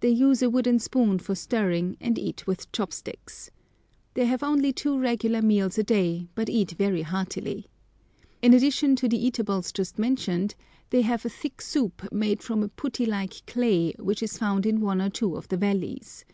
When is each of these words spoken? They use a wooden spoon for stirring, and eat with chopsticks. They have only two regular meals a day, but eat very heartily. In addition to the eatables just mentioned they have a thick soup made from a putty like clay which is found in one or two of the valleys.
They 0.00 0.10
use 0.10 0.42
a 0.42 0.50
wooden 0.50 0.78
spoon 0.78 1.18
for 1.18 1.34
stirring, 1.34 1.96
and 1.98 2.18
eat 2.18 2.46
with 2.46 2.70
chopsticks. 2.70 3.50
They 4.12 4.26
have 4.26 4.42
only 4.42 4.74
two 4.74 4.98
regular 4.98 5.40
meals 5.40 5.78
a 5.78 5.82
day, 5.82 6.28
but 6.34 6.50
eat 6.50 6.72
very 6.72 7.00
heartily. 7.00 7.68
In 8.42 8.52
addition 8.52 8.94
to 8.96 9.08
the 9.08 9.26
eatables 9.26 9.72
just 9.72 9.98
mentioned 9.98 10.54
they 10.90 11.00
have 11.00 11.24
a 11.24 11.30
thick 11.30 11.62
soup 11.62 12.12
made 12.12 12.42
from 12.42 12.62
a 12.62 12.68
putty 12.68 13.06
like 13.06 13.40
clay 13.46 13.94
which 13.98 14.22
is 14.22 14.36
found 14.36 14.66
in 14.66 14.82
one 14.82 15.00
or 15.00 15.08
two 15.08 15.34
of 15.34 15.48
the 15.48 15.56
valleys. 15.56 16.26